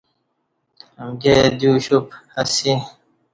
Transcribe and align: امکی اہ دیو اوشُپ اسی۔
امکی 1.01 1.29
اہ 1.35 1.47
دیو 1.57 1.71
اوشُپ 1.75 2.05
اسی۔ 2.39 2.73